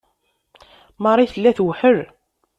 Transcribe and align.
Marie 1.03 1.29
tella 1.33 1.51
tewḥel. 1.57 1.99